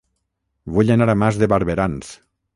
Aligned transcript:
Vull 0.77 0.89
anar 0.95 1.09
a 1.15 1.17
Mas 1.25 1.39
de 1.43 1.51
Barberans 1.55 2.13